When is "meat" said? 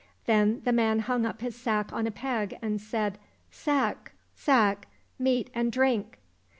5.19-5.51